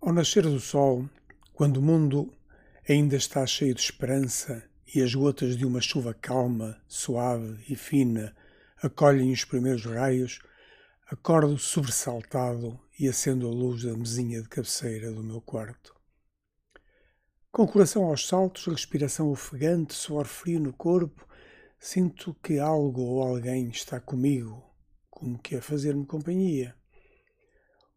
[0.00, 1.10] Ao nascer do sol,
[1.52, 2.32] quando o mundo
[2.88, 4.62] ainda está cheio de esperança
[4.94, 8.34] e as gotas de uma chuva calma, suave e fina
[8.80, 10.38] acolhem os primeiros raios,
[11.10, 15.92] acordo sobressaltado e acendo a luz da mesinha de cabeceira do meu quarto.
[17.50, 21.26] Com o coração aos saltos, respiração ofegante, suor frio no corpo,
[21.76, 24.62] sinto que algo ou alguém está comigo,
[25.10, 26.77] como que a fazer-me companhia.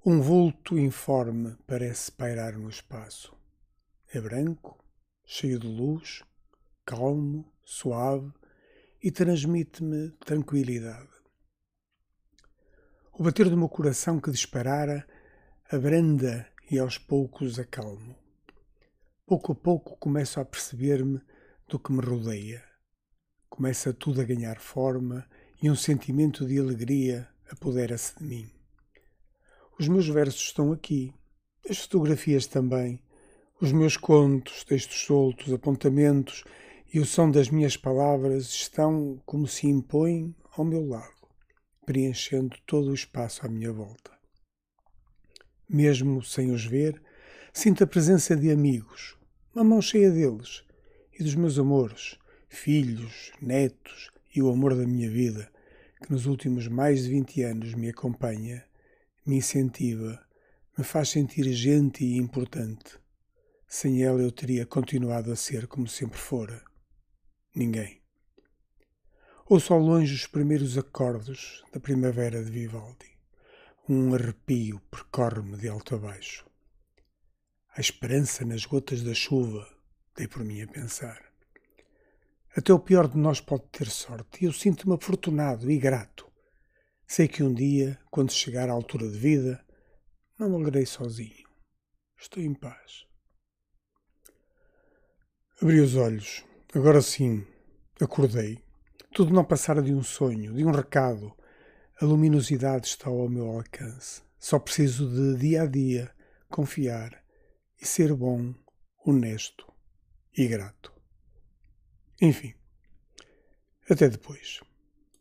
[0.04, 3.38] Um vulto informe parece pairar no espaço.
[4.12, 4.84] É branco,
[5.24, 6.24] cheio de luz,
[6.84, 8.34] calmo, suave
[9.00, 11.12] e transmite-me tranquilidade.
[13.14, 15.08] O bater do meu coração que disparara
[15.72, 18.16] abranda e aos poucos acalmo.
[19.28, 21.22] Pouco a pouco começo a perceber-me
[21.68, 22.64] do que me rodeia.
[23.48, 25.30] Começa tudo a ganhar forma
[25.62, 28.61] e um sentimento de alegria apodera-se de mim.
[29.82, 31.12] Os meus versos estão aqui,
[31.68, 33.02] as fotografias também,
[33.60, 36.44] os meus contos, textos soltos, apontamentos
[36.94, 41.28] e o som das minhas palavras estão como se impõem ao meu lado,
[41.84, 44.12] preenchendo todo o espaço à minha volta.
[45.68, 47.02] Mesmo sem os ver,
[47.52, 49.18] sinto a presença de amigos,
[49.52, 50.64] uma mão cheia deles,
[51.20, 55.52] e dos meus amores, filhos, netos e o amor da minha vida,
[56.04, 58.64] que nos últimos mais de 20 anos me acompanha
[59.26, 60.20] me incentiva,
[60.76, 63.00] me faz sentir gente e importante.
[63.68, 66.62] Sem ela eu teria continuado a ser como sempre fora.
[67.56, 68.02] Ninguém.
[69.48, 73.12] Ouço ao longe os primeiros acordes da primavera de Vivaldi.
[73.88, 76.46] Um arrepio percorre-me de alto a baixo.
[77.76, 79.68] Há esperança nas gotas da chuva,
[80.16, 81.22] dei por mim a pensar.
[82.56, 86.31] Até o pior de nós pode ter sorte, e eu sinto-me afortunado e grato
[87.14, 89.62] Sei que um dia, quando chegar à altura de vida,
[90.40, 91.46] não morrerei sozinho.
[92.18, 93.06] Estou em paz.
[95.62, 96.46] Abri os olhos.
[96.74, 97.46] Agora sim,
[98.00, 98.64] acordei.
[99.14, 101.36] Tudo não passara de um sonho, de um recado.
[102.00, 104.22] A luminosidade está ao meu alcance.
[104.40, 106.16] Só preciso de dia a dia
[106.48, 107.22] confiar
[107.78, 108.56] e ser bom,
[109.06, 109.70] honesto
[110.34, 110.94] e grato.
[112.22, 112.54] Enfim,
[113.90, 114.62] até depois.